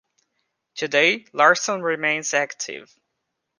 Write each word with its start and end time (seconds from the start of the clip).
Today, 0.73 1.27
Larson 1.31 1.83
remains 1.83 2.33
active. 2.33 2.91